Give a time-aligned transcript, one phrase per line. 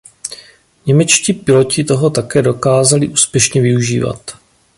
[0.85, 4.31] Němečtí piloti toho také dokázali úspěšně využívat.